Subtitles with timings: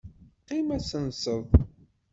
[0.41, 1.45] Qqim ad tenseḍ.